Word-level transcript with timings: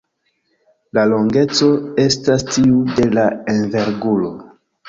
La 0.97 1.03
longeco 1.11 1.69
estas 2.05 2.47
tiu 2.57 2.81
de 3.01 3.09
la 3.19 3.29
enverguro. 3.55 4.35